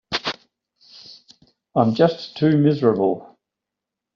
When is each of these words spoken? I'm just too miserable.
I'm 1.75 1.93
just 1.93 2.35
too 2.35 2.57
miserable. 2.57 3.37